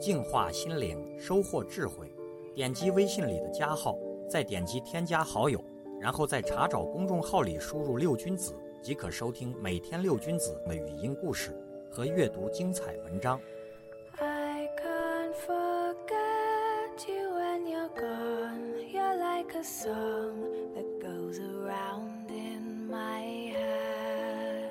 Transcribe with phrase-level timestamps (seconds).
[0.00, 2.10] 净化心灵，收获智慧。
[2.54, 3.96] 点击微信里的加号，
[4.28, 5.62] 再点击添加好友，
[6.00, 11.54] 然后在查找公众号里输入“六君子”，即可收听每天六君子的语音故事
[11.90, 13.38] 和阅读精彩文章。
[14.18, 18.78] I can't forget you when you're gone.
[18.92, 20.34] You're like a song
[20.74, 24.70] that goes around in my head.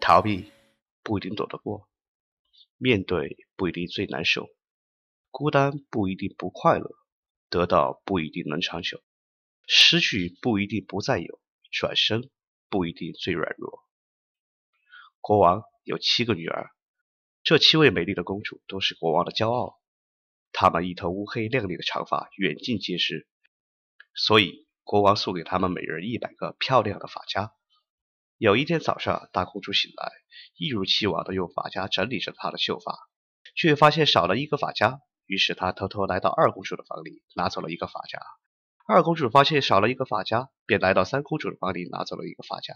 [0.00, 0.50] 逃避
[1.02, 1.86] 不一定躲得过，
[2.84, 4.46] 面对不一定最难受，
[5.30, 6.90] 孤单不一定不快乐，
[7.48, 9.02] 得到不一定能长久，
[9.66, 11.40] 失去不一定不再有，
[11.72, 12.30] 转身
[12.68, 13.82] 不一定最软弱。
[15.22, 16.72] 国王有七个女儿，
[17.42, 19.80] 这七位美丽的公主都是国王的骄傲，
[20.52, 23.26] 她们一头乌黑亮丽的长发远近皆是，
[24.14, 27.54] 所以国王送给她们每人一百个漂亮的发夹。
[28.38, 30.10] 有一天早上，大公主醒来，
[30.56, 32.98] 一如既往地用发夹整理着她的秀发，
[33.54, 35.00] 却发现少了一个发夹。
[35.26, 38.18] 于是她偷偷来到二公主的房里，拿走了一个发夹。
[38.86, 42.74] 二公主发现少了一个发夹，便来到三公主的房里，拿走了一个发夹。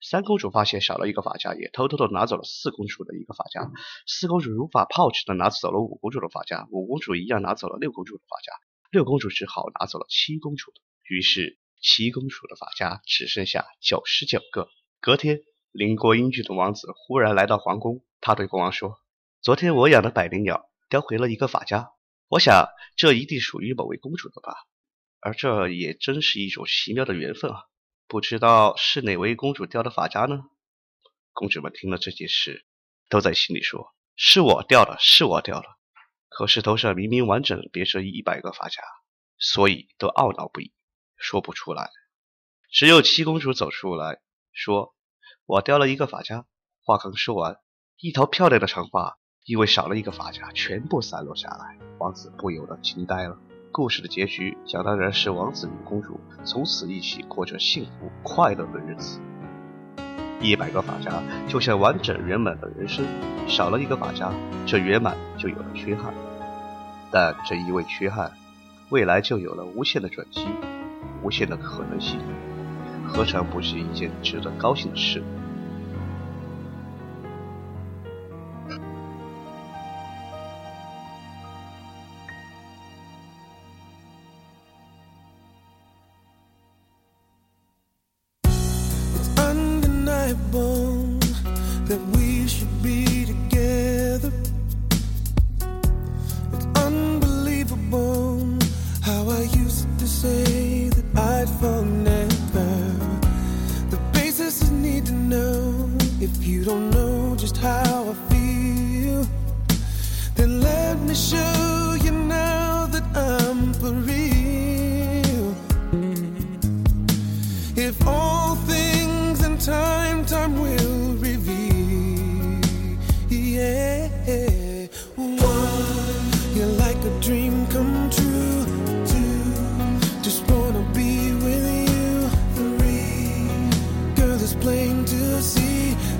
[0.00, 3.68] 三公主发现少了一个发夹，也偷偷地拿走了四公主的一个发夹。
[4.06, 8.52] 四公主如法炮制地拿走了五公主的发夹，五公主一样拿走了六公主的发夹，
[8.92, 10.80] 六公主只好拿走了七公主的。
[11.02, 14.68] 于是七公主的发夹只剩下九十九个。
[15.06, 15.38] 隔天，
[15.70, 18.98] 邻国英俊的王子忽然来到皇宫，他对国王说
[19.40, 21.92] ：“昨天我养的百灵鸟叼回了一个发夹，
[22.26, 24.56] 我想这一定属于某位公主的吧。
[25.20, 27.66] 而这也真是一种奇妙的缘分啊！
[28.08, 30.40] 不知道是哪位公主掉的发夹呢？”
[31.32, 32.66] 公主们听了这件事，
[33.08, 35.68] 都在心里说：“是我掉的，是我掉的。”
[36.28, 38.82] 可是头上明明完整别着一百个发夹，
[39.38, 40.72] 所以都懊恼不已，
[41.16, 41.92] 说不出来。
[42.72, 44.20] 只有七公主走出来
[44.52, 44.94] 说
[45.46, 46.44] ：“我掉了一个发夹。”
[46.84, 47.56] 话刚说完，
[48.00, 51.78] 一头漂亮的长发因为少了一个发夹，全部散落下来。
[51.98, 53.38] 王子不由得惊呆了。
[53.72, 59.20] 故事的结局讲当然是王子与公主从此一起过着幸福快乐的日子。
[60.40, 63.04] 一百个发夹就像完整圆满的人生，
[63.48, 64.32] 少了一个发夹，
[64.66, 66.14] 这圆满就有了缺憾。
[67.10, 68.32] 但这一味缺憾，
[68.90, 70.46] 未来就有了无限的转机，
[71.22, 72.20] 无限的可能性，
[73.06, 75.22] 何尝不是一件值得高兴的事？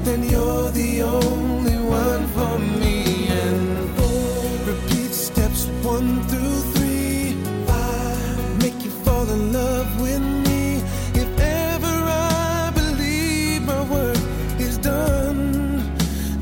[0.07, 3.27] Then you're the only one for me.
[3.27, 7.35] And four, repeat steps one through three.
[7.67, 10.77] Five, make you fall in love with me.
[11.23, 14.17] If ever I believe my work
[14.61, 15.93] is done,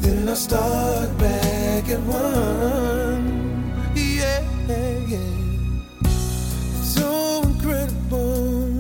[0.03, 3.73] then I start back at one.
[3.97, 4.43] Yeah,
[5.09, 5.19] yeah.
[6.83, 8.79] So incredible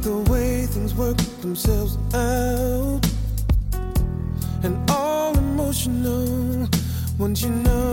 [0.00, 3.05] the way things work themselves out,
[5.84, 6.68] emotional.
[7.18, 7.85] Once you know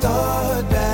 [0.00, 0.87] start back